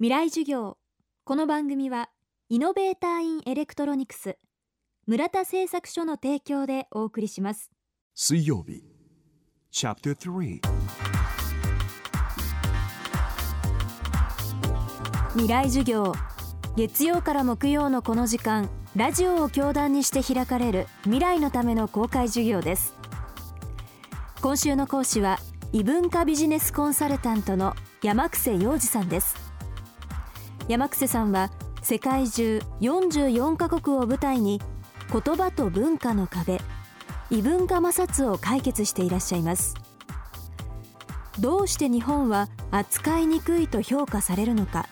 [0.00, 0.76] 未来授業。
[1.22, 2.10] この番組は
[2.48, 4.38] イノベーターインエレクトロニクス
[5.06, 7.70] 村田製作所の提供でお送りします。
[8.12, 8.82] 水曜日
[9.70, 10.60] チャプター3
[15.34, 16.12] 未来授業。
[16.76, 22.96] 月曜から木曜のこの時間ラジオを教壇にして開かれる未来のための公開授業です。
[24.40, 25.38] 今週の講師は
[25.72, 29.43] 異文化ビジネスコンサルタントの山久洋二さんです
[30.66, 31.50] 山久さんは
[31.82, 34.62] 世界中44カ国を舞台に
[35.12, 36.58] 言葉と文化の壁
[37.30, 39.74] 異文化摩擦を解決していらっしゃいます。
[41.38, 44.88] どうして日本は扱いにくいと評価されるのか。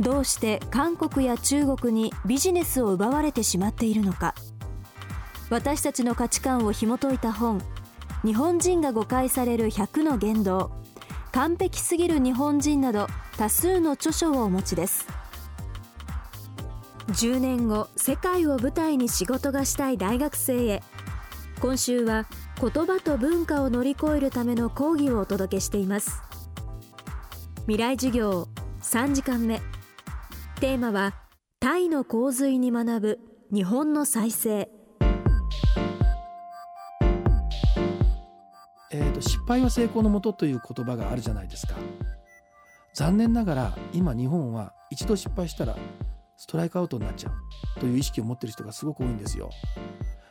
[0.00, 4.34] どうして韓国や中国にビジネスを奪われてしまっているのか。
[5.48, 7.62] 私たちの価値観を紐解いた本
[8.24, 10.72] 日本人が誤解される100の言動。
[11.32, 13.06] 完璧すぎる日本人など
[13.36, 15.06] 多数の著書をお持ちです。
[17.08, 20.82] 10年後世界を舞台に仕事がしたい大学生へ。
[21.60, 22.26] 今週は
[22.60, 26.22] 言葉と文化を乗り越えるための講義をお届けしています。
[27.62, 28.48] 未来授業
[28.82, 29.60] 3時間目。
[30.60, 31.14] テーマは
[31.60, 33.18] タイの洪水に学ぶ
[33.52, 34.77] 日本の再生。
[38.90, 41.74] えーと、失敗は成功のもとという言葉があるじゃないですか
[42.94, 45.76] 残念ながら今日本は一度失敗したら
[46.36, 49.50] ストライクアウトになっちゃうという意識を持ってる人がすごく多いんですよ。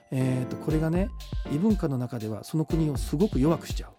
[0.10, 1.10] えーと、これがね
[1.52, 3.94] 異文化の中ではその国をすごく弱くしちゃう。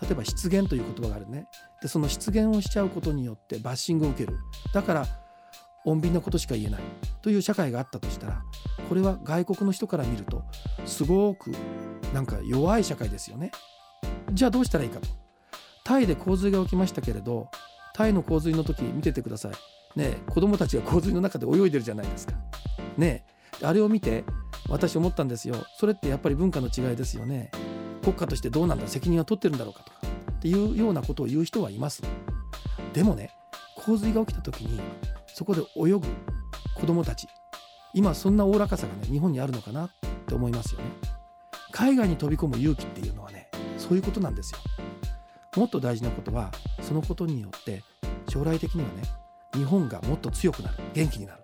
[0.00, 1.46] 例えば失言という言葉があるね。
[1.82, 4.38] でその失言をしちゃうことによってバッシングを受ける。
[4.72, 5.06] だから
[5.86, 6.82] 穏便なことしか言えない
[7.22, 8.42] という社会があったとしたら
[8.88, 10.42] これは外国の人から見ると
[10.84, 11.52] すごく
[12.12, 13.50] なんか弱い社会ですよね。
[14.32, 15.08] じゃあどうしたらいいかと。
[15.84, 17.48] タイで洪水が起きましたけれど
[17.94, 19.52] タイの洪水の時見ててください。
[19.98, 22.34] ね子供たちが洪水の中で泳いでるじゃないですか。
[22.96, 23.24] ね
[23.62, 24.24] あれを見て
[24.68, 25.56] 私思ったんですよ。
[25.78, 27.50] それってやっぱり文化の違いですよね。
[28.02, 29.98] 国家としてどうなんだ責任は取ってるんだろうかとか
[30.32, 32.02] っていうようなことを言う人はいます。
[32.92, 33.30] でもね
[33.76, 34.80] 洪水が起きた時に
[35.26, 36.00] そこで泳ぐ
[36.74, 37.28] 子供たち
[37.92, 39.90] 今そんなおおらかさがね日本にあるのかなっ
[40.26, 40.86] て思いますよね。
[41.72, 43.39] 海外に飛び込む勇気っていうのはね
[43.90, 44.58] そういうことなんですよ。
[45.56, 47.82] もっと大事なことはそのことによって
[48.28, 49.02] 将来的にはね
[49.52, 51.42] 日本がもっと強くなる元気になる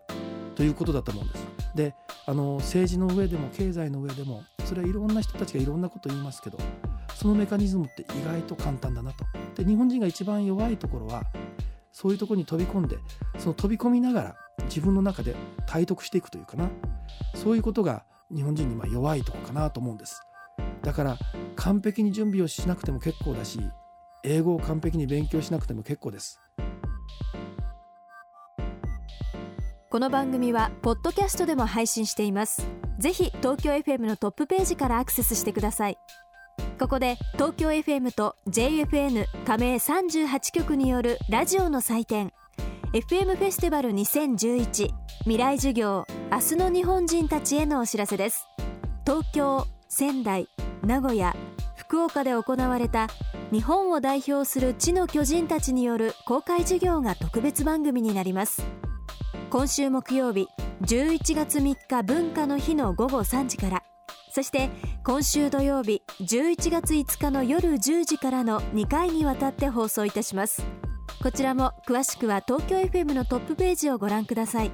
[0.54, 1.46] ということだと思うんです。
[1.74, 6.58] であの政治の上でも経済の上でもそれはいろんな人たちがいろんなこと言いますけど
[7.16, 9.24] そのメカニズムって意外と簡単だなと。
[9.56, 11.24] で日本人が一番弱いところは
[11.90, 12.96] そういうとこに飛び込んで
[13.38, 14.36] その飛び込みながら
[14.66, 15.34] 自分の中で
[15.66, 16.68] 体得していくというかな
[17.34, 20.22] そういうことが日本人にま弱いとこかなと思うんです
[20.86, 21.19] だから
[21.56, 23.58] 完璧に準備をしなくても結構だし
[24.22, 26.41] 英語を完璧に勉強しなくても結構です。
[29.91, 32.64] この番組はポッドキャストでも配信しています。
[32.98, 35.98] ぜひ東京 FM のトップページからアクセスしてください。
[36.78, 42.32] ここで東京 FM と JFN 加盟38局によるラジオの祭典
[42.92, 48.47] FM フェスティバル2011未来授業明日の日本人たちへのお知らせです。
[49.04, 50.48] 東京仙台
[50.84, 51.34] 名古屋
[51.76, 53.09] 福岡で行われた
[53.53, 58.66] 日本を代表する地の巨人たちによる公開授業が特別番組になります。
[59.50, 60.48] 今週木曜日
[60.82, 63.82] 11月3日文化の日の午後3時から。
[64.32, 64.69] そして
[65.04, 70.66] 今週土曜日11月5日の夜10時からの2回にわたって放送いたします。
[71.22, 74.72] こちらも詳しくは東京 FM のトップページをご覧ください。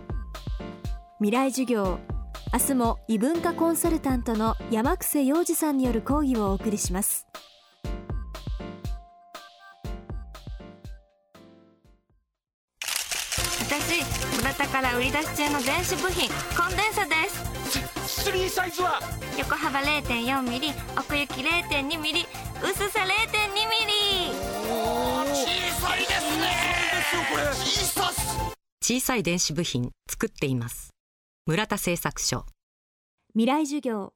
[1.19, 1.99] 未来授業
[2.53, 7.27] 明日も異文化コンサルタントの山久洋二さんによる講義をお送りします。
[13.71, 14.05] 私
[14.37, 17.15] 村田から売り出し中の電子部品コンデンサで
[18.05, 18.25] す。
[18.25, 19.01] スリーサイズは
[19.39, 22.27] 横幅0.4ミリ奥行き0.2ミリ
[22.63, 24.35] 薄さ0.2ミリ。
[25.33, 25.47] 小
[25.81, 26.73] さいですね。
[27.31, 28.37] これ小さす
[28.83, 30.93] 小さい電子部品作っています
[31.45, 32.47] 村田製作所。
[33.35, 34.13] 未来授業。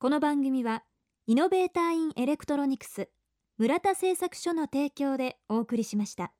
[0.00, 0.82] この番組は
[1.28, 3.10] イノベーターインエレクトロニクス
[3.58, 6.32] 村田製作所の提供でお送りしました。